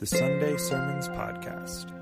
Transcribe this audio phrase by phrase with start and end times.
[0.00, 1.92] the Sunday Sermons Podcast.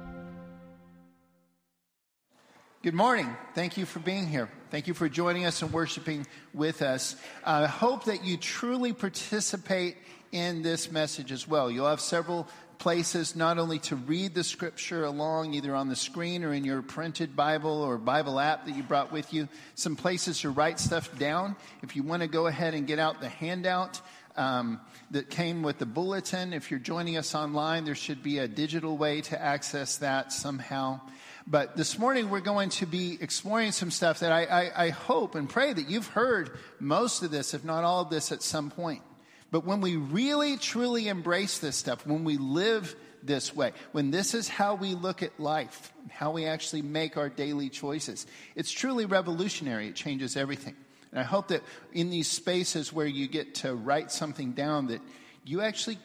[2.85, 3.27] Good morning.
[3.57, 4.49] Thank you for being here.
[4.71, 6.25] Thank you for joining us and worshiping
[6.55, 7.17] with us.
[7.45, 9.97] I hope that you truly participate
[10.31, 11.73] in this message as well.
[11.73, 12.47] You'll have several
[12.79, 16.83] places not only to read the scripture along, either on the screen or in your
[16.83, 21.19] printed Bible or Bible app that you brought with you, some places to write stuff
[21.19, 21.57] down.
[21.83, 24.01] If you want to go ahead and get out the handout,
[24.39, 24.81] um,
[25.11, 26.53] that came with the bulletin.
[26.53, 31.01] If you're joining us online, there should be a digital way to access that somehow.
[31.47, 35.35] But this morning, we're going to be exploring some stuff that I, I, I hope
[35.35, 38.71] and pray that you've heard most of this, if not all of this, at some
[38.71, 39.03] point.
[39.51, 44.35] But when we really, truly embrace this stuff, when we live this way, when this
[44.35, 49.07] is how we look at life, how we actually make our daily choices, it's truly
[49.07, 49.89] revolutionary.
[49.89, 50.77] It changes everything.
[51.11, 51.63] And I hope that
[51.93, 55.01] in these spaces where you get to write something down, that
[55.45, 55.99] you actually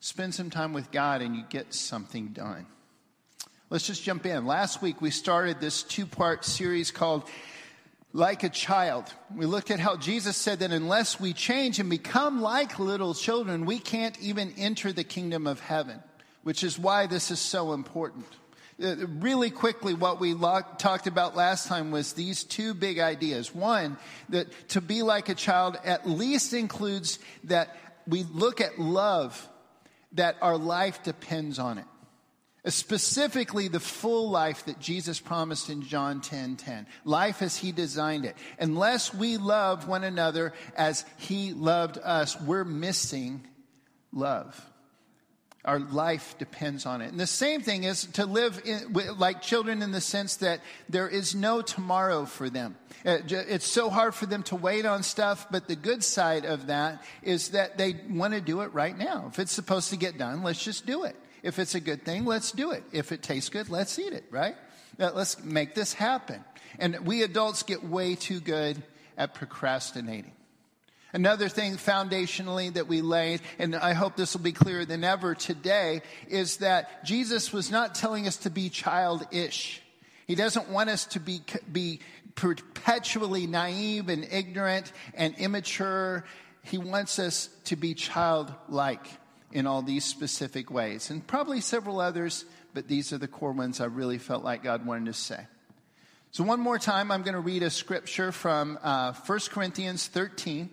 [0.00, 2.66] spend some time with God and you get something done.
[3.70, 4.46] Let's just jump in.
[4.46, 7.28] Last week we started this two part series called
[8.12, 9.12] Like a Child.
[9.34, 13.66] We looked at how Jesus said that unless we change and become like little children,
[13.66, 16.00] we can't even enter the kingdom of heaven,
[16.44, 18.26] which is why this is so important.
[18.82, 20.34] Uh, really quickly, what we
[20.78, 23.54] talked about last time was these two big ideas.
[23.54, 23.96] One,
[24.30, 29.48] that to be like a child at least includes that we look at love,
[30.12, 31.84] that our life depends on it.
[32.64, 36.86] Uh, specifically, the full life that Jesus promised in John 10 10.
[37.04, 38.36] Life as He designed it.
[38.58, 43.46] Unless we love one another as He loved us, we're missing
[44.12, 44.60] love.
[45.64, 47.10] Our life depends on it.
[47.10, 51.08] And the same thing is to live in, like children in the sense that there
[51.08, 52.76] is no tomorrow for them.
[53.04, 56.66] Uh, it's so hard for them to wait on stuff, but the good side of
[56.66, 59.26] that is that they want to do it right now.
[59.28, 61.16] If it's supposed to get done, let's just do it.
[61.42, 62.84] If it's a good thing, let's do it.
[62.92, 64.56] If it tastes good, let's eat it, right?
[64.98, 66.44] Let's make this happen.
[66.78, 68.82] And we adults get way too good
[69.16, 70.32] at procrastinating.
[71.14, 75.36] Another thing foundationally that we laid, and I hope this will be clearer than ever
[75.36, 79.80] today, is that Jesus was not telling us to be childish.
[80.26, 82.00] He doesn't want us to be, be
[82.34, 86.24] perpetually naive and ignorant and immature.
[86.64, 89.06] He wants us to be childlike
[89.52, 93.80] in all these specific ways, and probably several others, but these are the core ones
[93.80, 95.46] I really felt like God wanted to say.
[96.32, 100.70] So, one more time, I'm going to read a scripture from uh, 1 Corinthians 13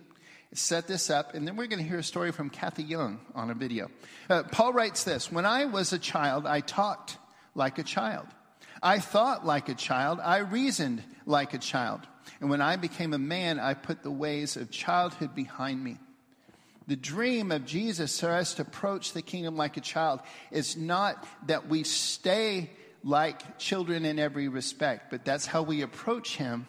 [0.54, 3.50] set this up, and then we're going to hear a story from Kathy Young on
[3.50, 3.90] a video.
[4.28, 7.18] Uh, Paul writes this When I was a child, I talked
[7.54, 8.26] like a child.
[8.82, 10.20] I thought like a child.
[10.20, 12.00] I reasoned like a child.
[12.40, 15.98] And when I became a man, I put the ways of childhood behind me.
[16.88, 20.20] The dream of Jesus for us to approach the kingdom like a child
[20.50, 22.70] is not that we stay
[23.04, 26.66] like children in every respect, but that's how we approach him,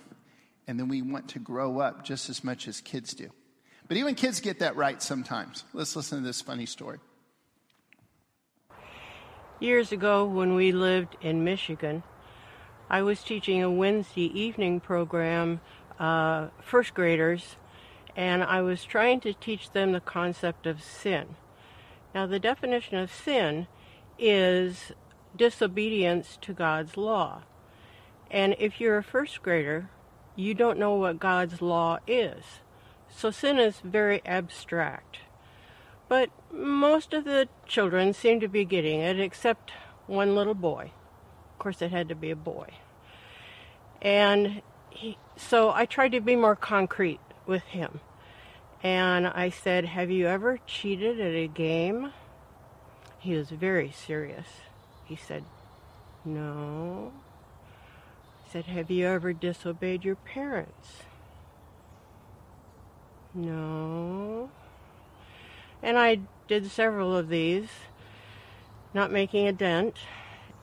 [0.67, 3.29] and then we want to grow up just as much as kids do.
[3.93, 5.65] But even kids get that right sometimes.
[5.71, 6.97] Let's listen to this funny story.
[9.59, 12.01] Years ago, when we lived in Michigan,
[12.89, 15.61] I was teaching a Wednesday evening program,
[15.99, 17.57] uh, first graders,
[18.15, 21.35] and I was trying to teach them the concept of sin.
[22.15, 23.67] Now, the definition of sin
[24.17, 24.91] is
[25.37, 27.43] disobedience to God's law.
[28.31, 29.91] And if you're a first grader,
[30.35, 32.43] you don't know what God's law is.
[33.15, 35.19] So sin is very abstract.
[36.09, 39.71] But most of the children seem to be getting it, except
[40.07, 40.91] one little boy.
[41.53, 42.67] Of course, it had to be a boy.
[44.01, 48.01] And he, so I tried to be more concrete with him.
[48.81, 52.11] And I said, Have you ever cheated at a game?
[53.19, 54.47] He was very serious.
[55.05, 55.45] He said,
[56.25, 57.13] No.
[58.45, 61.03] I said, Have you ever disobeyed your parents?
[63.33, 64.49] No.
[65.81, 67.69] And I did several of these,
[68.93, 69.97] not making a dent,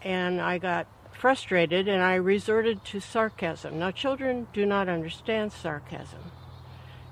[0.03, 3.79] and I got frustrated and I resorted to sarcasm.
[3.79, 6.33] Now, children do not understand sarcasm.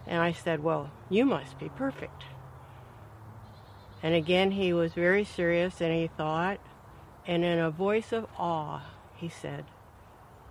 [0.07, 2.25] And I said, Well, you must be perfect.
[4.03, 6.61] And again, he was very serious and he thought,
[7.27, 8.83] and in a voice of awe,
[9.17, 9.67] he said,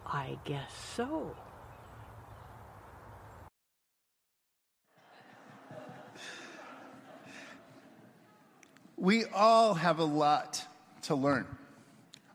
[0.05, 1.35] I guess so.
[8.97, 10.65] We all have a lot
[11.03, 11.45] to learn.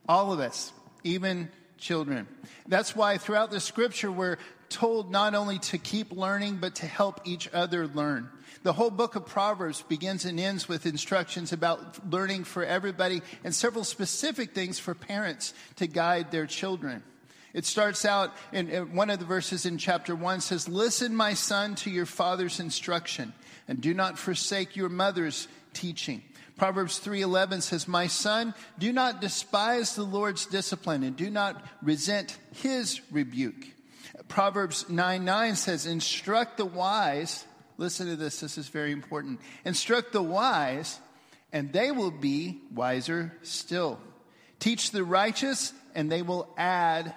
[0.09, 0.73] All of us,
[1.03, 2.29] even children.
[2.67, 4.39] That's why throughout the scripture we're
[4.69, 8.29] told not only to keep learning, but to help each other learn.
[8.63, 13.53] The whole book of Proverbs begins and ends with instructions about learning for everybody and
[13.53, 17.03] several specific things for parents to guide their children.
[17.53, 21.35] It starts out in, in one of the verses in chapter 1 says, Listen, my
[21.35, 23.33] son, to your father's instruction,
[23.69, 26.23] and do not forsake your mother's teaching.
[26.63, 32.39] Proverbs 3:11 says, "My son, do not despise the Lord's discipline and do not resent
[32.53, 33.67] his rebuke."
[34.29, 37.45] Proverbs 9 9 says, Instruct the wise.
[37.79, 39.41] Listen to this, this is very important.
[39.65, 41.01] Instruct the wise,
[41.53, 43.99] and they will be wiser still.
[44.61, 47.13] Teach the righteous, and they will add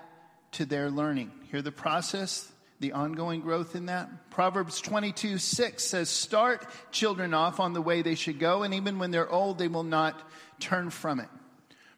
[0.53, 1.31] to their learning.
[1.51, 4.29] Hear the process, the ongoing growth in that?
[4.29, 8.99] Proverbs 22 6 says, Start children off on the way they should go, and even
[8.99, 10.19] when they're old, they will not
[10.59, 11.29] turn from it.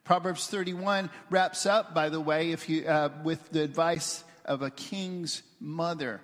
[0.03, 4.69] Proverbs 31 wraps up, by the way, if you, uh, with the advice of a
[4.69, 6.21] king's mother.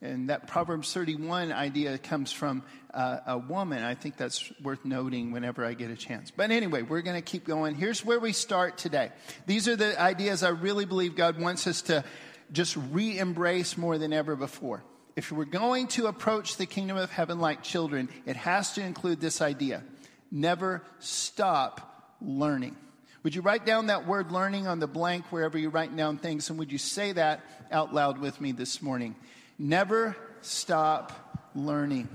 [0.00, 2.62] And that Proverbs 31 idea comes from
[2.92, 3.82] uh, a woman.
[3.82, 6.30] I think that's worth noting whenever I get a chance.
[6.30, 7.74] But anyway, we're going to keep going.
[7.74, 9.10] Here's where we start today.
[9.46, 12.04] These are the ideas I really believe God wants us to
[12.52, 14.82] just re embrace more than ever before.
[15.16, 19.20] If we're going to approach the kingdom of heaven like children, it has to include
[19.20, 19.82] this idea
[20.30, 22.76] never stop learning.
[23.22, 26.48] Would you write down that word learning on the blank wherever you write down things?
[26.48, 27.40] And would you say that
[27.72, 29.16] out loud with me this morning?
[29.58, 32.08] Never stop learning.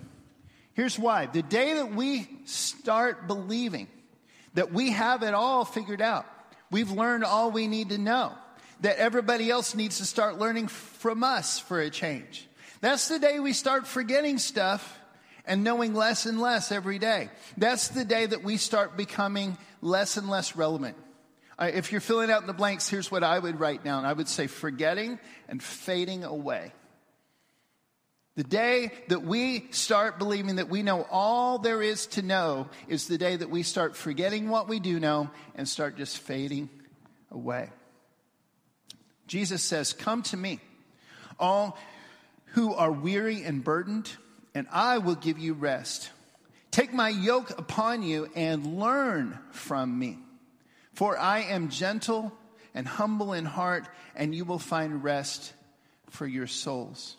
[0.74, 1.26] Here's why.
[1.26, 3.88] The day that we start believing
[4.54, 6.26] that we have it all figured out,
[6.70, 8.34] we've learned all we need to know,
[8.82, 12.48] that everybody else needs to start learning from us for a change.
[12.82, 15.00] That's the day we start forgetting stuff
[15.46, 17.30] and knowing less and less every day.
[17.58, 20.98] That's the day that we start becoming less and less relevant.
[21.60, 24.28] Uh, if you're filling out the blanks, here's what I would write down I would
[24.28, 26.74] say forgetting and fading away.
[28.36, 33.08] The day that we start believing that we know all there is to know is
[33.08, 36.70] the day that we start forgetting what we do know and start just fading
[37.30, 37.70] away.
[39.32, 40.60] Jesus says, Come to me,
[41.40, 41.78] all
[42.48, 44.12] who are weary and burdened,
[44.54, 46.10] and I will give you rest.
[46.70, 50.20] Take my yoke upon you and learn from me.
[50.96, 52.34] For I am gentle
[52.74, 53.88] and humble in heart,
[54.18, 55.54] and you will find rest
[56.10, 57.16] for your souls.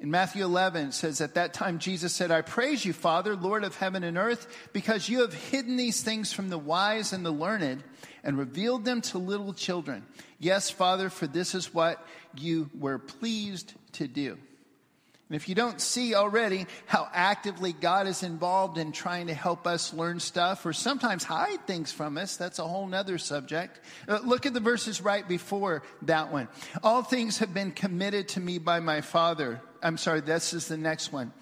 [0.00, 3.64] In Matthew 11, it says, At that time, Jesus said, I praise you, Father, Lord
[3.64, 7.32] of heaven and earth, because you have hidden these things from the wise and the
[7.32, 7.82] learned
[8.22, 10.06] and revealed them to little children.
[10.38, 12.06] Yes, Father, for this is what
[12.36, 14.38] you were pleased to do.
[15.28, 19.66] And if you don't see already how actively God is involved in trying to help
[19.66, 23.78] us learn stuff or sometimes hide things from us, that's a whole nother subject.
[24.08, 26.48] Uh, look at the verses right before that one.
[26.82, 29.60] All things have been committed to me by my Father.
[29.82, 31.32] I'm sorry, this is the next one.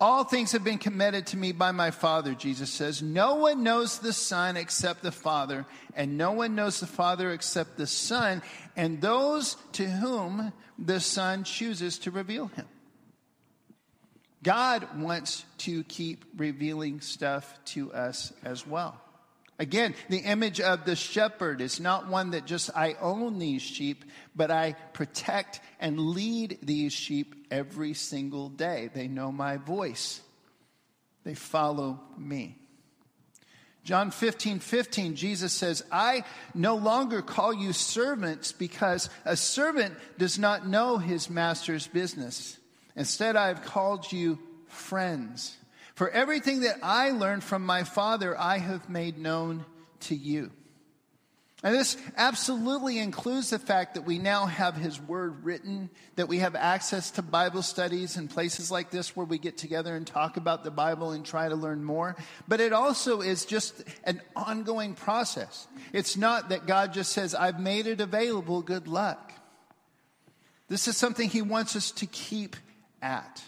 [0.00, 3.02] All things have been committed to me by my Father, Jesus says.
[3.02, 7.76] No one knows the Son except the Father, and no one knows the Father except
[7.76, 8.42] the Son,
[8.74, 12.66] and those to whom the Son chooses to reveal him.
[14.42, 19.00] God wants to keep revealing stuff to us as well.
[19.58, 24.04] Again, the image of the shepherd is not one that just I own these sheep,
[24.34, 28.90] but I protect and lead these sheep every single day.
[28.92, 30.20] They know my voice,
[31.22, 32.56] they follow me.
[33.84, 36.22] John 15, 15, Jesus says, I
[36.54, 42.56] no longer call you servants because a servant does not know his master's business.
[42.94, 44.38] Instead, I have called you
[44.68, 45.56] friends.
[45.96, 49.64] For everything that I learned from my Father, I have made known
[50.02, 50.52] to you.
[51.64, 56.38] And this absolutely includes the fact that we now have His Word written, that we
[56.38, 60.36] have access to Bible studies and places like this where we get together and talk
[60.36, 62.16] about the Bible and try to learn more.
[62.48, 65.68] But it also is just an ongoing process.
[65.92, 69.32] It's not that God just says, I've made it available, good luck.
[70.68, 72.56] This is something He wants us to keep
[73.00, 73.40] at.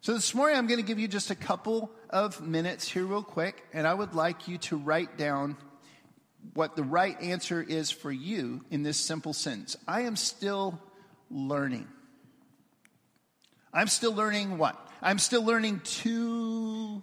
[0.00, 3.24] So this morning, I'm going to give you just a couple of minutes here, real
[3.24, 5.56] quick, and I would like you to write down
[6.54, 10.80] what the right answer is for you in this simple sentence I am still
[11.30, 11.86] learning.
[13.72, 14.76] I'm still learning what?
[15.02, 17.02] I'm still learning to.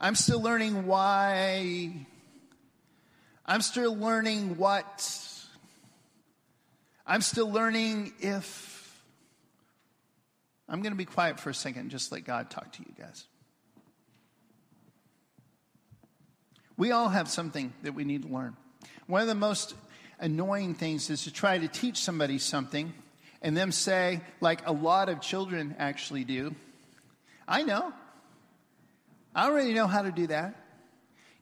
[0.00, 2.06] I'm still learning why.
[3.44, 5.28] I'm still learning what.
[7.06, 9.02] I'm still learning if.
[10.68, 13.26] I'm going to be quiet for a second, just let God talk to you guys.
[16.80, 18.56] We all have something that we need to learn.
[19.06, 19.74] One of the most
[20.18, 22.94] annoying things is to try to teach somebody something
[23.42, 26.54] and them say, like a lot of children actually do,
[27.46, 27.92] I know.
[29.34, 30.54] I already know how to do that.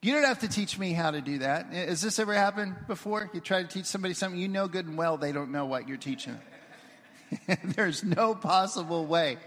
[0.02, 1.72] You don't have to teach me how to do that.
[1.72, 3.30] Has this ever happened before?
[3.32, 5.86] You try to teach somebody something you know good and well they don't know what
[5.86, 6.36] you're teaching.
[7.64, 9.38] There's no possible way.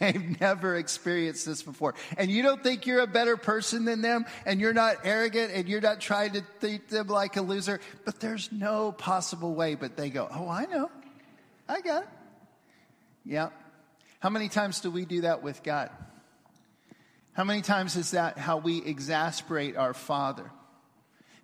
[0.00, 1.94] They've never experienced this before.
[2.16, 5.68] And you don't think you're a better person than them, and you're not arrogant, and
[5.68, 9.74] you're not trying to treat them like a loser, but there's no possible way.
[9.74, 10.90] But they go, Oh, I know.
[11.68, 12.08] I got it.
[13.24, 13.50] Yeah.
[14.20, 15.90] How many times do we do that with God?
[17.34, 20.50] How many times is that how we exasperate our Father?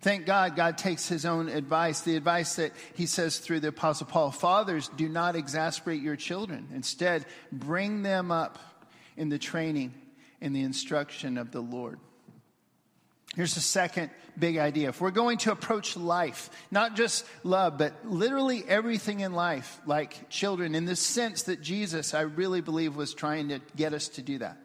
[0.05, 4.05] Thank God, God takes his own advice, the advice that he says through the Apostle
[4.05, 6.67] Paul Fathers, do not exasperate your children.
[6.75, 8.59] Instead, bring them up
[9.17, 9.95] in the training
[10.41, 11.99] and the instruction of the Lord.
[13.35, 14.89] Here's the second big idea.
[14.89, 20.29] If we're going to approach life, not just love, but literally everything in life, like
[20.29, 24.21] children, in the sense that Jesus, I really believe, was trying to get us to
[24.21, 24.59] do that.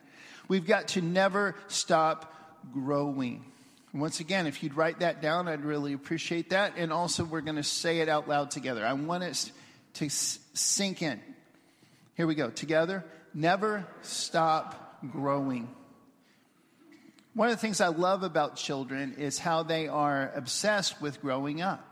[0.48, 2.30] We've got to never stop
[2.74, 3.49] growing.
[3.92, 6.74] Once again, if you'd write that down, I'd really appreciate that.
[6.76, 8.86] And also, we're going to say it out loud together.
[8.86, 9.50] I want us
[9.94, 11.20] to sink in.
[12.14, 12.50] Here we go.
[12.50, 13.04] Together,
[13.34, 15.74] never stop growing.
[17.34, 21.60] One of the things I love about children is how they are obsessed with growing
[21.60, 21.84] up.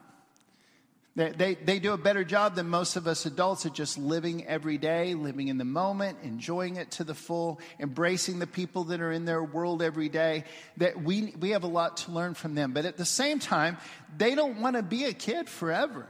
[1.18, 4.78] They, they, do a better job than most of us adults at just living every
[4.78, 9.10] day, living in the moment, enjoying it to the full, embracing the people that are
[9.10, 10.44] in their world every day.
[10.76, 12.72] That we, we have a lot to learn from them.
[12.72, 13.78] But at the same time,
[14.16, 16.06] they don't want to be a kid forever.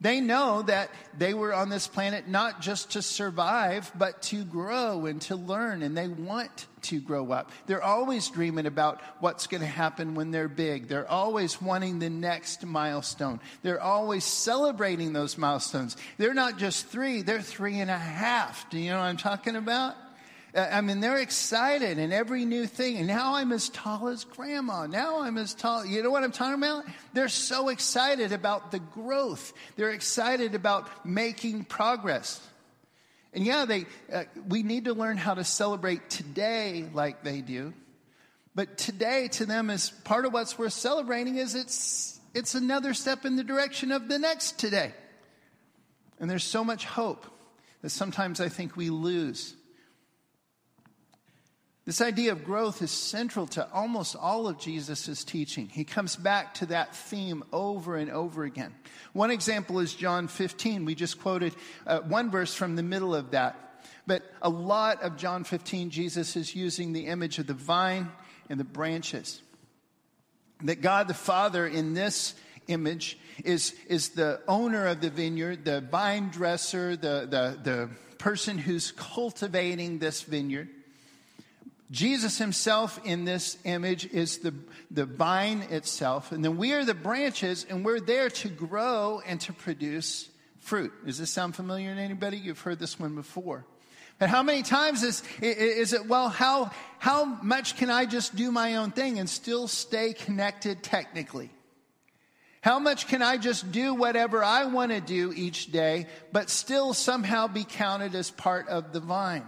[0.00, 5.06] They know that they were on this planet not just to survive, but to grow
[5.06, 7.50] and to learn, and they want to grow up.
[7.66, 10.88] They're always dreaming about what's going to happen when they're big.
[10.88, 13.40] They're always wanting the next milestone.
[13.62, 15.96] They're always celebrating those milestones.
[16.18, 18.68] They're not just three, they're three and a half.
[18.70, 19.96] Do you know what I'm talking about?
[20.54, 22.96] Uh, I mean, they're excited in every new thing.
[22.96, 24.86] And now I'm as tall as grandma.
[24.86, 25.84] Now I'm as tall.
[25.86, 26.84] You know what I'm talking about?
[27.12, 29.52] They're so excited about the growth.
[29.76, 32.44] They're excited about making progress.
[33.32, 37.72] And yeah, they, uh, we need to learn how to celebrate today like they do.
[38.54, 43.24] But today to them is part of what's worth celebrating is it's, it's another step
[43.24, 44.92] in the direction of the next today.
[46.18, 47.26] And there's so much hope
[47.82, 49.54] that sometimes I think we lose
[51.90, 55.68] this idea of growth is central to almost all of Jesus' teaching.
[55.68, 58.72] He comes back to that theme over and over again.
[59.12, 60.84] One example is John 15.
[60.84, 61.52] We just quoted
[61.88, 63.82] uh, one verse from the middle of that.
[64.06, 68.08] But a lot of John 15, Jesus is using the image of the vine
[68.48, 69.42] and the branches.
[70.62, 72.36] That God the Father in this
[72.68, 78.58] image is, is the owner of the vineyard, the vine dresser, the, the, the person
[78.58, 80.68] who's cultivating this vineyard.
[81.90, 84.54] Jesus himself in this image is the,
[84.92, 89.40] the vine itself, and then we are the branches, and we're there to grow and
[89.42, 90.28] to produce
[90.60, 90.92] fruit.
[91.04, 92.36] Does this sound familiar to anybody?
[92.36, 93.66] You've heard this one before.
[94.20, 98.52] But how many times is, is it, well, how, how much can I just do
[98.52, 101.50] my own thing and still stay connected technically?
[102.60, 106.92] How much can I just do whatever I want to do each day, but still
[106.92, 109.46] somehow be counted as part of the vine?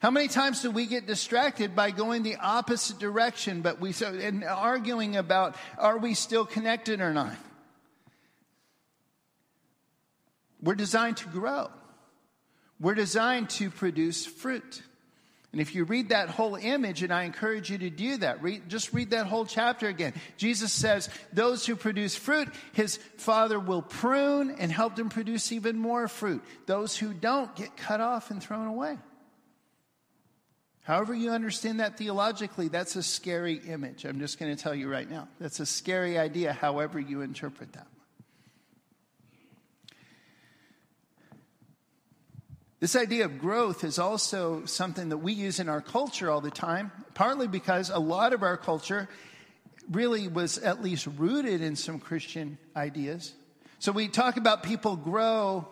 [0.00, 4.06] How many times do we get distracted by going the opposite direction, but we so
[4.06, 7.34] and arguing about are we still connected or not?
[10.62, 11.70] We're designed to grow.
[12.80, 14.82] We're designed to produce fruit.
[15.50, 18.68] And if you read that whole image, and I encourage you to do that, read,
[18.68, 20.12] just read that whole chapter again.
[20.36, 25.78] Jesus says, Those who produce fruit, his Father will prune and help them produce even
[25.78, 26.44] more fruit.
[26.66, 28.98] Those who don't get cut off and thrown away.
[30.88, 34.06] However, you understand that theologically, that's a scary image.
[34.06, 35.28] I'm just going to tell you right now.
[35.38, 37.86] That's a scary idea, however, you interpret that.
[42.80, 46.50] This idea of growth is also something that we use in our culture all the
[46.50, 49.10] time, partly because a lot of our culture
[49.90, 53.34] really was at least rooted in some Christian ideas.
[53.78, 55.68] So we talk about people grow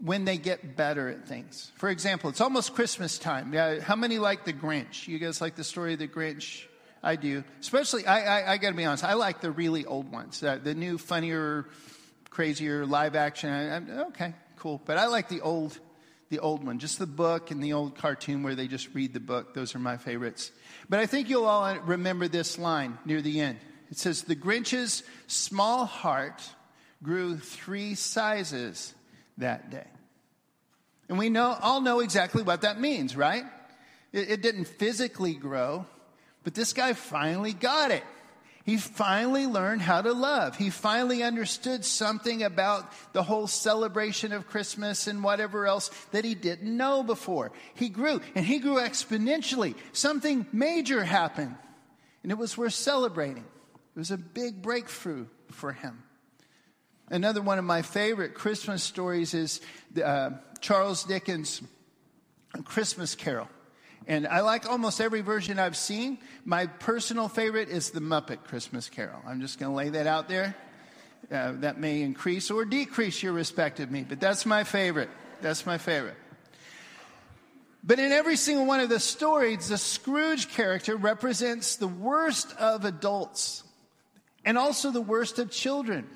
[0.00, 1.72] when they get better at things.
[1.76, 3.52] For example, it's almost Christmas time.
[3.52, 5.08] Yeah, how many like the Grinch?
[5.08, 6.64] You guys like the story of the Grinch?
[7.02, 7.44] I do.
[7.60, 10.42] Especially, I, I, I got to be honest, I like the really old ones.
[10.42, 11.66] Uh, the new, funnier,
[12.30, 13.50] crazier live action.
[13.50, 14.80] I, okay, cool.
[14.84, 15.78] But I like the old,
[16.28, 19.20] the old one, just the book and the old cartoon where they just read the
[19.20, 19.54] book.
[19.54, 20.50] Those are my favorites.
[20.88, 23.58] But I think you'll all remember this line near the end.
[23.90, 26.42] It says, The Grinch's small heart
[27.02, 28.94] grew three sizes
[29.38, 29.86] that day.
[31.08, 33.44] And we know, all know exactly what that means, right?
[34.12, 35.86] It, it didn't physically grow,
[36.44, 38.04] but this guy finally got it.
[38.64, 40.56] He finally learned how to love.
[40.56, 46.34] He finally understood something about the whole celebration of Christmas and whatever else that he
[46.34, 47.50] didn't know before.
[47.74, 49.74] He grew, and he grew exponentially.
[49.92, 51.56] Something major happened,
[52.22, 53.44] and it was worth celebrating.
[53.96, 56.02] It was a big breakthrough for him.
[57.10, 59.60] Another one of my favorite Christmas stories is
[60.02, 61.62] uh, Charles Dickens'
[62.64, 63.48] Christmas Carol.
[64.06, 66.18] And I like almost every version I've seen.
[66.44, 69.20] My personal favorite is the Muppet Christmas Carol.
[69.26, 70.54] I'm just going to lay that out there.
[71.30, 75.10] Uh, that may increase or decrease your respect of me, but that's my favorite.
[75.42, 76.16] That's my favorite.
[77.82, 82.84] But in every single one of the stories, the Scrooge character represents the worst of
[82.84, 83.62] adults
[84.44, 86.08] and also the worst of children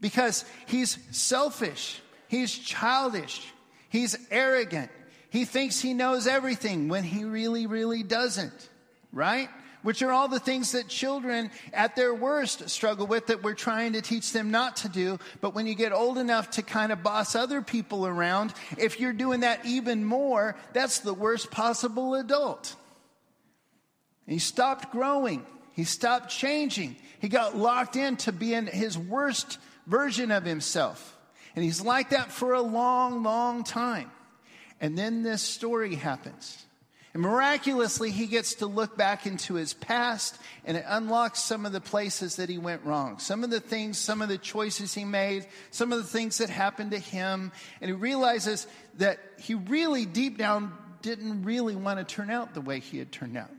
[0.00, 3.46] because he's selfish, he's childish,
[3.88, 4.90] he's arrogant,
[5.30, 8.68] he thinks he knows everything when he really, really doesn't,
[9.12, 9.48] right?
[9.82, 13.92] Which are all the things that children at their worst struggle with that we're trying
[13.92, 15.18] to teach them not to do.
[15.40, 19.12] But when you get old enough to kind of boss other people around, if you're
[19.12, 22.74] doing that even more, that's the worst possible adult.
[24.26, 25.46] He stopped growing.
[25.72, 26.96] He stopped changing.
[27.20, 31.16] He got locked into being his worst version of himself.
[31.56, 34.10] And he's like that for a long, long time.
[34.80, 36.64] And then this story happens.
[37.14, 41.72] And miraculously, he gets to look back into his past and it unlocks some of
[41.72, 43.18] the places that he went wrong.
[43.18, 46.50] Some of the things, some of the choices he made, some of the things that
[46.50, 47.50] happened to him.
[47.80, 48.66] And he realizes
[48.98, 53.10] that he really, deep down, didn't really want to turn out the way he had
[53.10, 53.50] turned out.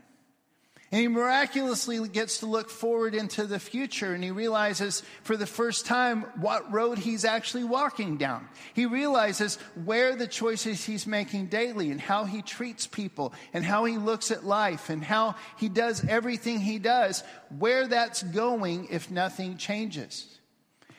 [0.92, 5.46] And he miraculously gets to look forward into the future and he realizes for the
[5.46, 8.48] first time what road he's actually walking down.
[8.74, 13.84] He realizes where the choices he's making daily and how he treats people and how
[13.84, 17.22] he looks at life and how he does everything he does,
[17.56, 20.40] where that's going if nothing changes.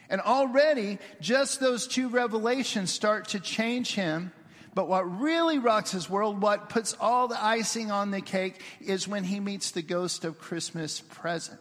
[0.10, 4.32] And already just those two revelations start to change him
[4.74, 9.08] but what really rocks his world, what puts all the icing on the cake, is
[9.08, 11.60] when he meets the ghost of Christmas present.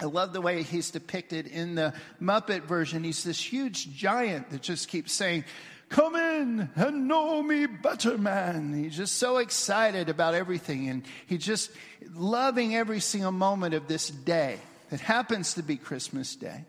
[0.00, 3.04] I love the way he's depicted in the Muppet version.
[3.04, 5.44] He's this huge giant that just keeps saying,
[5.88, 8.72] Come in and know me better, man.
[8.74, 11.70] He's just so excited about everything and he's just
[12.14, 14.58] loving every single moment of this day
[14.90, 16.64] that happens to be Christmas Day.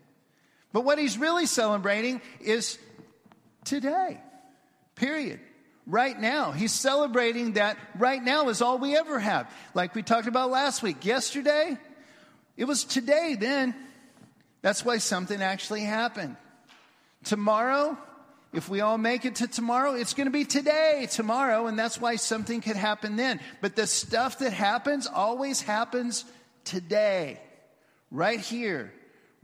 [0.72, 2.78] But what he's really celebrating is
[3.64, 4.20] today.
[4.96, 5.40] Period.
[5.86, 6.50] Right now.
[6.50, 9.48] He's celebrating that right now is all we ever have.
[9.72, 11.04] Like we talked about last week.
[11.04, 11.78] Yesterday,
[12.56, 13.74] it was today then.
[14.62, 16.36] That's why something actually happened.
[17.22, 17.96] Tomorrow,
[18.52, 22.00] if we all make it to tomorrow, it's going to be today, tomorrow, and that's
[22.00, 23.38] why something could happen then.
[23.60, 26.24] But the stuff that happens always happens
[26.64, 27.38] today,
[28.10, 28.92] right here,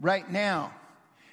[0.00, 0.72] right now.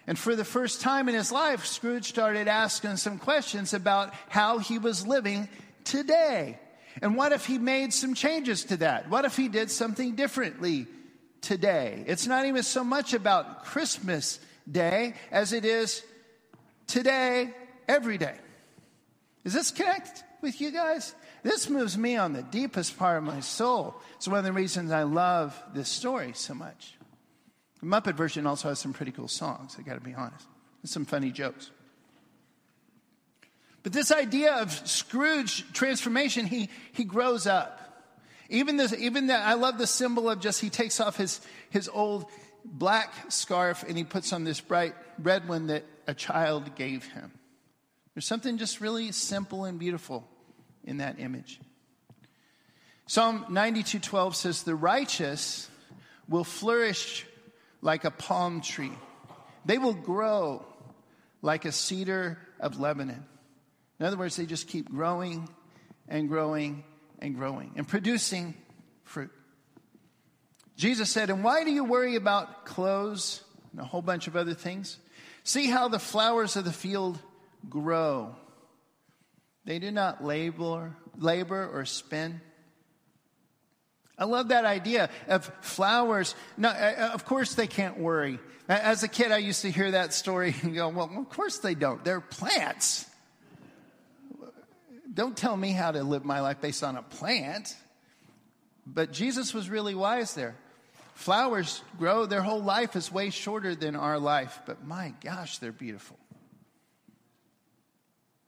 [0.09, 4.57] And for the first time in his life, Scrooge started asking some questions about how
[4.57, 5.47] he was living
[5.83, 6.57] today.
[6.99, 9.07] And what if he made some changes to that?
[9.11, 10.87] What if he did something differently
[11.41, 12.03] today?
[12.07, 16.03] It's not even so much about Christmas Day as it is
[16.87, 17.53] today,
[17.87, 18.35] every day.
[19.43, 21.13] Does this connect with you guys?
[21.43, 24.01] This moves me on the deepest part of my soul.
[24.15, 26.95] It's one of the reasons I love this story so much.
[27.81, 30.47] The Muppet version also has some pretty cool songs, I gotta be honest.
[30.81, 31.71] And some funny jokes.
[33.83, 37.75] But this idea of Scrooge transformation, he, he grows up.
[38.49, 41.39] Even this, even that, I love the symbol of just he takes off his,
[41.69, 42.25] his old
[42.65, 47.31] black scarf and he puts on this bright red one that a child gave him.
[48.13, 50.27] There's something just really simple and beautiful
[50.83, 51.59] in that image.
[53.05, 55.69] Psalm 92:12 says, "The righteous
[56.27, 57.25] will flourish
[57.81, 58.91] like a palm tree.
[59.65, 60.65] They will grow
[61.41, 63.25] like a cedar of Lebanon.
[63.99, 65.47] In other words, they just keep growing
[66.07, 66.83] and growing
[67.19, 68.55] and growing and producing
[69.03, 69.31] fruit.
[70.75, 74.53] Jesus said, And why do you worry about clothes and a whole bunch of other
[74.53, 74.97] things?
[75.43, 77.19] See how the flowers of the field
[77.69, 78.35] grow.
[79.65, 82.41] They do not labor, labor or spin.
[84.19, 86.35] I love that idea of flowers.
[86.57, 88.37] No, uh, uh, of course they can't worry.
[88.67, 91.73] As a kid, I used to hear that story and go, well, of course they
[91.73, 92.03] don't.
[92.03, 93.07] They're plants.
[95.11, 97.75] Don't tell me how to live my life based on a plant.
[98.85, 100.55] But Jesus was really wise there.
[101.15, 105.71] Flowers grow, their whole life is way shorter than our life, but my gosh, they're
[105.71, 106.17] beautiful.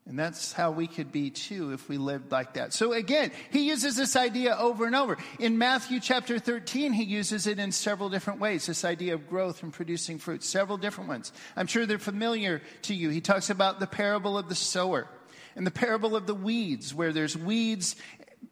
[0.04, 2.72] And that's how we could be too if we lived like that.
[2.72, 5.16] So again, he uses this idea over and over.
[5.38, 8.66] In Matthew chapter 13, he uses it in several different ways.
[8.66, 11.32] This idea of growth and producing fruit, several different ones.
[11.56, 13.10] I'm sure they're familiar to you.
[13.10, 15.06] He talks about the parable of the sower
[15.54, 17.94] and the parable of the weeds, where there's weeds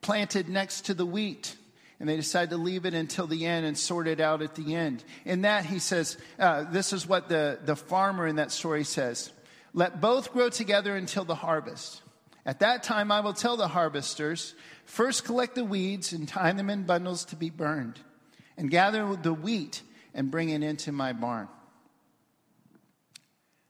[0.03, 1.57] planted next to the wheat.
[1.99, 4.75] And they decide to leave it until the end and sort it out at the
[4.75, 5.05] end.
[5.25, 9.31] In that, he says, uh, this is what the, the farmer in that story says.
[9.73, 12.03] Let both grow together until the harvest.
[12.45, 14.55] At that time, I will tell the harvesters
[14.85, 18.01] first collect the weeds and tie them in bundles to be burned,
[18.57, 19.83] and gather the wheat
[20.15, 21.49] and bring it into my barn.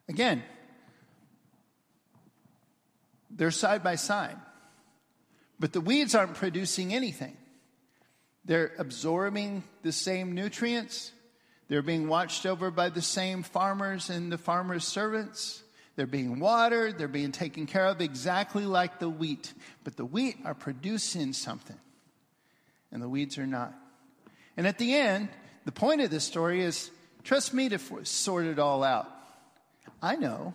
[0.09, 0.43] Again,
[3.31, 4.37] they're side by side,
[5.59, 7.37] but the weeds aren't producing anything.
[8.45, 11.13] They're absorbing the same nutrients.
[11.69, 15.63] They're being watched over by the same farmers and the farmers' servants.
[16.01, 19.53] They're being watered, they're being taken care of exactly like the wheat.
[19.85, 21.77] But the wheat are producing something,
[22.91, 23.75] and the weeds are not.
[24.57, 25.29] And at the end,
[25.67, 26.91] the point of this story is
[27.23, 29.11] trust me to sort it all out.
[30.01, 30.55] I know.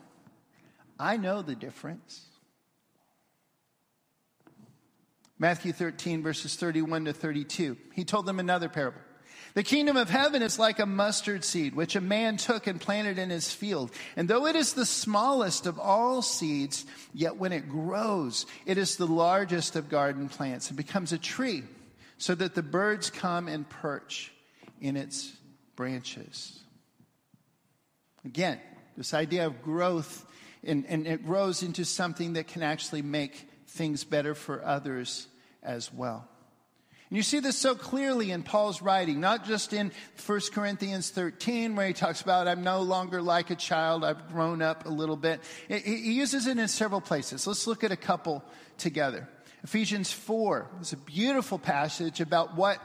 [1.00, 2.26] I know the difference.
[5.38, 7.78] Matthew 13, verses 31 to 32.
[7.94, 9.02] He told them another parable.
[9.56, 13.18] The kingdom of heaven is like a mustard seed, which a man took and planted
[13.18, 13.90] in his field.
[14.18, 18.98] And though it is the smallest of all seeds, yet when it grows, it is
[18.98, 21.64] the largest of garden plants and becomes a tree,
[22.18, 24.34] so that the birds come and perch
[24.82, 25.32] in its
[25.78, 26.60] branches.
[28.26, 28.60] Again,
[28.98, 30.26] this idea of growth,
[30.66, 35.28] and, and it grows into something that can actually make things better for others
[35.64, 36.28] as well.
[37.10, 39.92] And you see this so clearly in Paul's writing, not just in
[40.26, 44.64] 1 Corinthians 13, where he talks about, I'm no longer like a child, I've grown
[44.64, 45.42] up a little bit.
[45.68, 47.46] He uses it in several places.
[47.46, 48.44] Let's look at a couple
[48.78, 49.30] together.
[49.64, 52.80] Ephesians 4 is a beautiful passage about what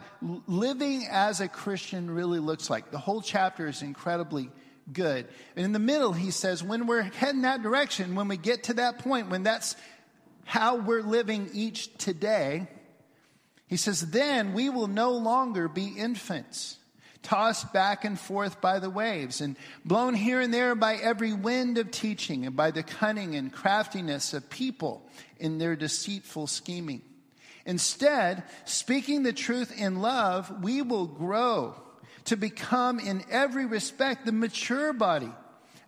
[0.47, 2.91] living as a Christian really looks like.
[2.91, 4.51] The whole chapter is incredibly
[4.93, 5.29] good.
[5.57, 8.75] And in the middle, he says, when we're heading that direction, when we get to
[8.75, 9.77] that point, when that's
[10.45, 12.67] how we're living each today,
[13.71, 16.77] he says, Then we will no longer be infants,
[17.23, 21.79] tossed back and forth by the waves, and blown here and there by every wind
[21.79, 27.01] of teaching, and by the cunning and craftiness of people in their deceitful scheming.
[27.65, 31.77] Instead, speaking the truth in love, we will grow
[32.25, 35.33] to become in every respect the mature body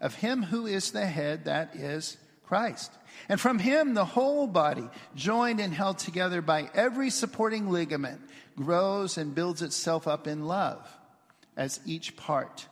[0.00, 2.92] of Him who is the head, that is Christ.
[3.28, 8.20] And from him, the whole body, joined and held together by every supporting ligament,
[8.56, 10.86] grows and builds itself up in love
[11.56, 12.66] as each part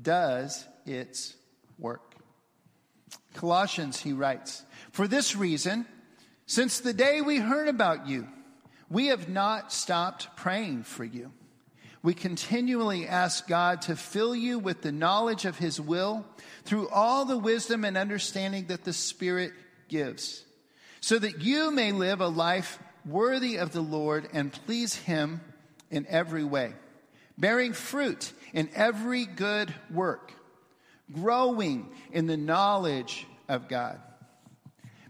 [0.00, 1.34] does its
[1.78, 2.14] work.
[3.34, 5.86] Colossians, he writes, For this reason,
[6.46, 8.28] since the day we heard about you,
[8.88, 11.32] we have not stopped praying for you.
[12.02, 16.24] We continually ask God to fill you with the knowledge of his will
[16.64, 19.52] through all the wisdom and understanding that the Spirit
[19.90, 20.42] gives,
[21.00, 25.42] so that you may live a life worthy of the Lord and please Him
[25.90, 26.72] in every way,
[27.36, 30.32] bearing fruit in every good work,
[31.12, 34.00] growing in the knowledge of God,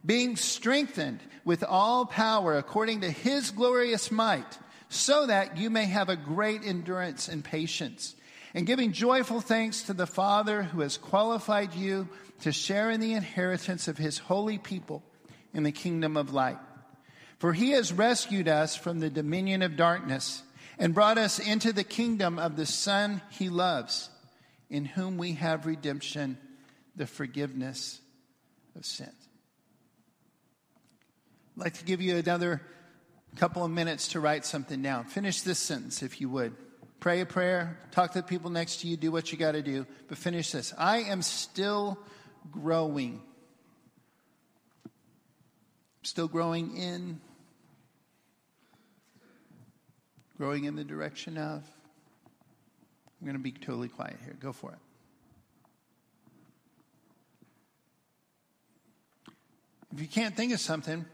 [0.04, 6.08] being strengthened with all power according to His glorious might, so that you may have
[6.08, 8.16] a great endurance and patience
[8.54, 12.08] and giving joyful thanks to the Father who has qualified you
[12.40, 15.02] to share in the inheritance of his holy people
[15.52, 16.58] in the kingdom of light.
[17.38, 20.42] For he has rescued us from the dominion of darkness
[20.78, 24.10] and brought us into the kingdom of the Son he loves,
[24.68, 26.38] in whom we have redemption,
[26.96, 28.00] the forgiveness
[28.76, 29.10] of sins.
[31.56, 32.62] I'd like to give you another
[33.36, 35.04] couple of minutes to write something down.
[35.04, 36.54] Finish this sentence, if you would.
[36.98, 39.62] Pray a prayer, talk to the people next to you, do what you got to
[39.62, 40.74] do, but finish this.
[40.76, 41.98] I am still
[42.50, 43.22] growing.
[46.02, 47.20] Still growing in,
[50.38, 51.62] growing in the direction of.
[53.20, 54.34] I'm going to be totally quiet here.
[54.40, 54.78] Go for it.
[59.92, 61.04] If you can't think of something,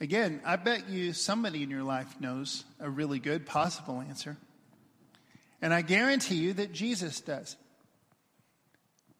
[0.00, 4.36] again, I bet you somebody in your life knows a really good possible answer.
[5.62, 7.56] And I guarantee you that Jesus does.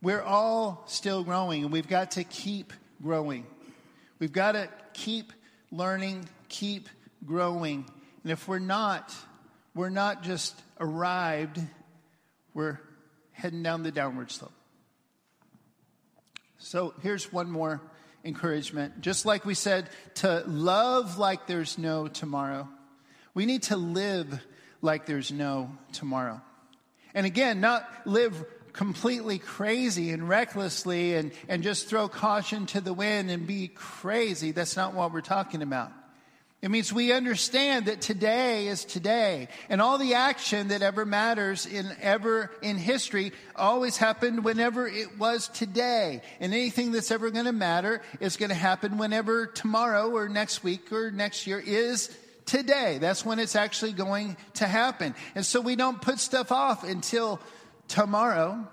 [0.03, 3.47] We're all still growing, and we've got to keep growing.
[4.19, 5.33] We've got to keep
[5.71, 6.89] learning, keep
[7.27, 7.85] growing.
[8.23, 9.15] And if we're not,
[9.75, 11.61] we're not just arrived,
[12.55, 12.79] we're
[13.33, 14.53] heading down the downward slope.
[16.59, 17.81] So here's one more
[18.25, 19.01] encouragement.
[19.01, 22.69] Just like we said, to love like there's no tomorrow.
[23.35, 24.41] We need to live
[24.83, 26.41] like there's no tomorrow.
[27.15, 32.93] And again, not live completely crazy and recklessly and, and just throw caution to the
[32.93, 34.53] wind and be crazy.
[34.53, 35.93] That's not what we're talking about.
[36.63, 41.65] It means we understand that today is today, and all the action that ever matters
[41.65, 46.21] in ever in history always happened whenever it was today.
[46.39, 50.63] And anything that's ever going to matter is going to happen whenever tomorrow or next
[50.63, 52.99] week or next year is today.
[52.99, 55.15] That's when it's actually going to happen.
[55.35, 57.41] And so we don't put stuff off until
[57.91, 58.67] tomorrow.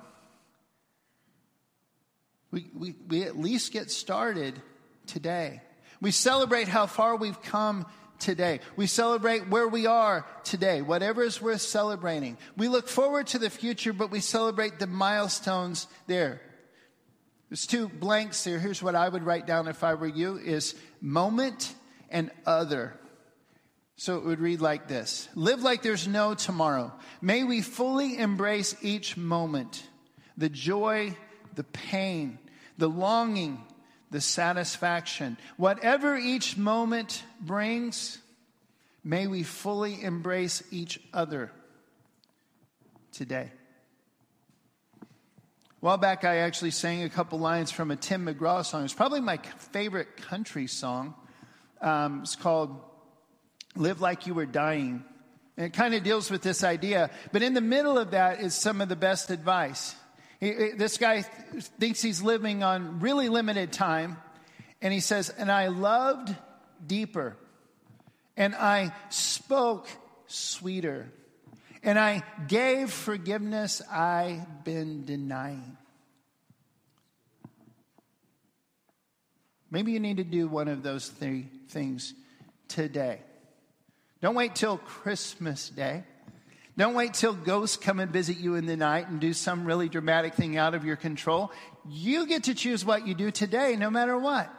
[2.51, 4.61] We, we, we at least get started
[5.07, 5.61] today.
[5.99, 7.87] We celebrate how far we've come
[8.19, 8.59] today.
[8.75, 12.37] We celebrate where we are today, whatever is worth celebrating.
[12.55, 16.41] We look forward to the future, but we celebrate the milestones there.
[17.49, 18.59] There's two blanks there.
[18.59, 21.73] Here's what I would write down if I were you is moment
[22.09, 22.99] and other.
[23.99, 25.27] So it would read like this.
[25.33, 26.93] Live like there's no tomorrow.
[27.19, 29.83] May we fully embrace each moment,
[30.37, 31.17] the joy,
[31.55, 32.37] the pain,
[32.77, 33.59] the longing,
[34.11, 35.35] the satisfaction.
[35.57, 38.19] Whatever each moment brings,
[39.03, 41.51] may we fully embrace each other
[43.11, 43.51] today.
[45.01, 45.05] A
[45.79, 48.85] while back, I actually sang a couple lines from a Tim McGraw song.
[48.85, 49.37] It's probably my
[49.71, 51.15] favorite country song.
[51.81, 52.79] Um, it's called
[53.77, 55.03] Live Like You Were Dying.
[55.55, 57.09] And it kind of deals with this idea.
[57.31, 59.95] But in the middle of that is some of the best advice.
[60.39, 61.23] He, this guy
[61.79, 64.17] thinks he's living on really limited time.
[64.81, 66.35] And he says, And I loved
[66.85, 67.35] deeper.
[68.35, 69.87] And I spoke
[70.27, 71.11] sweeter.
[71.81, 75.77] And I gave forgiveness I've been denying.
[79.69, 82.13] Maybe you need to do one of those three things
[82.67, 83.19] today.
[84.21, 86.03] Don't wait till Christmas Day.
[86.77, 89.89] Don't wait till ghosts come and visit you in the night and do some really
[89.89, 91.51] dramatic thing out of your control.
[91.87, 94.51] You get to choose what you do today, no matter what.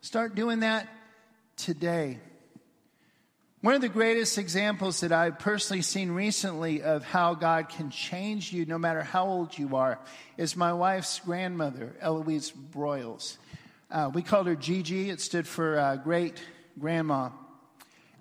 [0.00, 0.88] Start doing that
[1.56, 2.20] today.
[3.60, 8.52] One of the greatest examples that I've personally seen recently of how God can change
[8.52, 9.98] you no matter how old you are
[10.36, 13.36] is my wife's grandmother, Eloise Broyles.
[13.90, 15.10] Uh, we called her Gigi.
[15.10, 16.40] It stood for uh, great
[16.78, 17.30] grandma.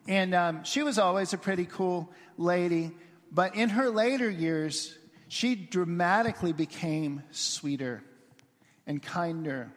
[0.07, 2.91] And um, she was always a pretty cool lady.
[3.31, 8.03] But in her later years, she dramatically became sweeter
[8.85, 9.71] and kinder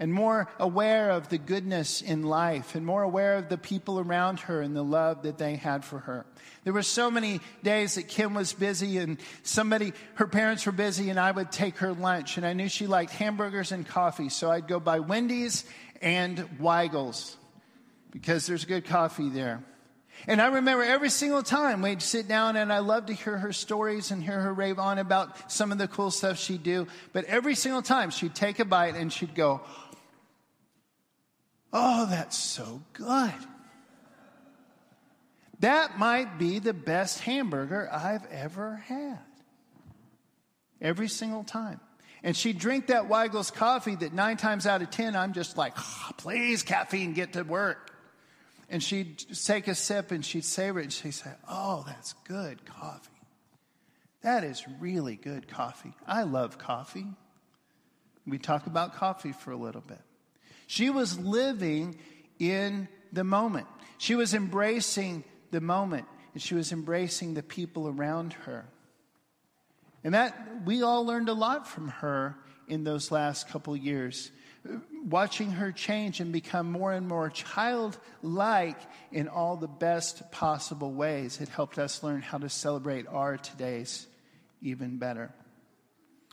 [0.00, 4.40] and more aware of the goodness in life and more aware of the people around
[4.40, 6.24] her and the love that they had for her.
[6.64, 11.10] There were so many days that Kim was busy and somebody, her parents were busy
[11.10, 14.30] and I would take her lunch and I knew she liked hamburgers and coffee.
[14.30, 15.66] So I'd go by Wendy's
[16.00, 17.36] and Weigel's
[18.10, 19.62] because there's good coffee there.
[20.26, 23.52] And I remember every single time we'd sit down and I loved to hear her
[23.52, 26.86] stories and hear her rave on about some of the cool stuff she'd do.
[27.12, 29.62] But every single time she'd take a bite and she'd go,
[31.72, 33.32] Oh, that's so good.
[35.60, 39.18] That might be the best hamburger I've ever had.
[40.80, 41.80] Every single time.
[42.22, 45.74] And she'd drink that Weigel's coffee that nine times out of ten, I'm just like,
[45.78, 47.89] oh, please, caffeine, get to work.
[48.70, 52.64] And she'd take a sip and she'd savor it and she'd say, Oh, that's good
[52.64, 53.10] coffee.
[54.22, 55.92] That is really good coffee.
[56.06, 57.06] I love coffee.
[58.26, 60.00] We talk about coffee for a little bit.
[60.66, 61.96] She was living
[62.38, 63.66] in the moment.
[63.98, 68.66] She was embracing the moment and she was embracing the people around her.
[70.04, 72.36] And that we all learned a lot from her
[72.70, 74.30] in those last couple years
[75.08, 78.78] watching her change and become more and more childlike
[79.12, 81.40] in all the best possible ways.
[81.40, 84.06] It helped us learn how to celebrate our todays
[84.60, 85.32] even better.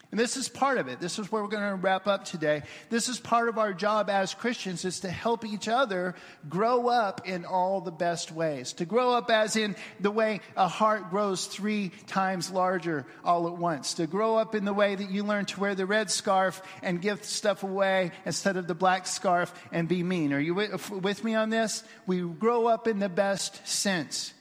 [0.09, 1.01] And this is part of it.
[1.01, 2.63] This is where we're going to wrap up today.
[2.89, 6.15] This is part of our job as Christians is to help each other
[6.47, 8.71] grow up in all the best ways.
[8.73, 13.57] To grow up as in the way a heart grows three times larger all at
[13.57, 13.95] once.
[13.95, 17.01] To grow up in the way that you learn to wear the red scarf and
[17.01, 20.31] give stuff away instead of the black scarf and be mean.
[20.31, 21.83] Are you with, me on this?
[22.05, 24.33] We grow up in the best sense.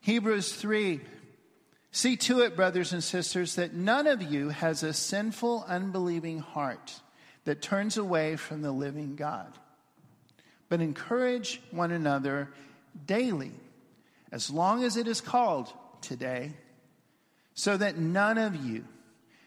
[0.00, 1.00] Hebrews 3
[1.92, 7.00] See to it, brothers and sisters, that none of you has a sinful, unbelieving heart
[7.44, 9.52] that turns away from the living God.
[10.68, 12.50] But encourage one another
[13.06, 13.52] daily,
[14.30, 16.52] as long as it is called today,
[17.54, 18.84] so that none of you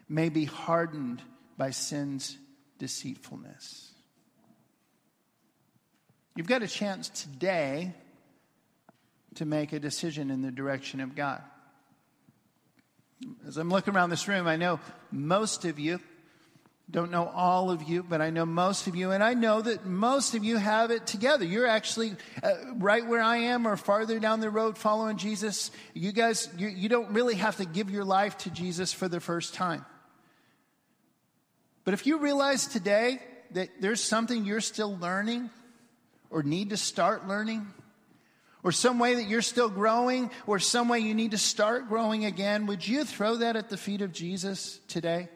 [0.10, 1.22] may be hardened
[1.58, 2.38] by sin's
[2.78, 3.90] deceitfulness.
[6.36, 7.94] You've got a chance today
[9.36, 11.42] to make a decision in the direction of God.
[13.48, 14.80] As I'm looking around this room, I know
[15.12, 16.00] most of you,
[16.92, 19.86] don't know all of you, but I know most of you, and I know that
[19.86, 21.46] most of you have it together.
[21.46, 25.72] You're actually uh, right where I am or farther down the road following Jesus.
[25.94, 29.20] You guys, you, you don't really have to give your life to Jesus for the
[29.20, 29.86] first time.
[31.86, 33.20] But if you realize today
[33.52, 35.50] that there's something you're still learning
[36.30, 37.68] or need to start learning,
[38.64, 42.26] or some way that you're still growing, or some way you need to start growing
[42.26, 45.30] again, would you throw that at the feet of Jesus today?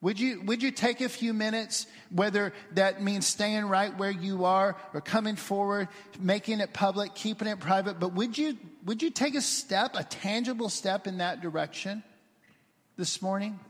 [0.00, 4.46] Would you, would you take a few minutes, whether that means staying right where you
[4.46, 9.10] are or coming forward, making it public, keeping it private, but would you, would you
[9.10, 12.02] take a step, a tangible step in that direction
[12.96, 13.60] this morning?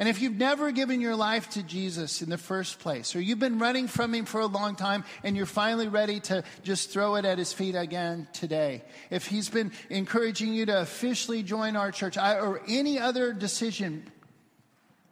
[0.00, 3.38] And if you've never given your life to Jesus in the first place, or you've
[3.38, 7.16] been running from Him for a long time and you're finally ready to just throw
[7.16, 11.92] it at His feet again today, if He's been encouraging you to officially join our
[11.92, 14.10] church or any other decision,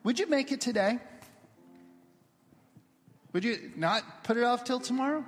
[0.04, 0.98] would you make it today?
[3.34, 5.22] Would you not put it off till tomorrow?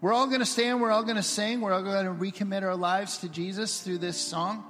[0.00, 2.64] We're all going to stand, we're all going to sing, we're all going to recommit
[2.64, 4.64] our lives to Jesus through this song.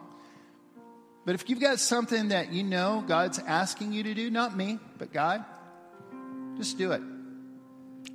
[1.27, 4.79] But if you've got something that you know God's asking you to do, not me,
[4.97, 5.45] but God,
[6.57, 7.03] just do it.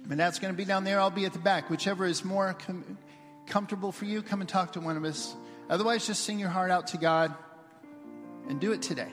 [0.10, 0.98] And that's going to be down there.
[1.00, 1.70] I'll be at the back.
[1.70, 2.98] Whichever is more com-
[3.48, 5.36] comfortable for you, come and talk to one of us.
[5.70, 7.36] Otherwise, just sing your heart out to God
[8.48, 9.12] and do it today.